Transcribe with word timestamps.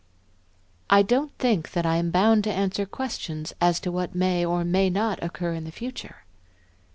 "I 0.89 1.03
don't 1.03 1.31
think 1.37 1.73
that 1.73 1.85
I 1.85 1.97
am 1.97 2.09
bound 2.09 2.43
to 2.45 2.51
answer 2.51 2.87
questions 2.87 3.53
as 3.61 3.79
to 3.81 3.91
what 3.91 4.15
may 4.15 4.43
or 4.43 4.65
may 4.65 4.89
not 4.89 5.21
occur 5.23 5.53
in 5.53 5.63
the 5.63 5.71
future." 5.71 6.23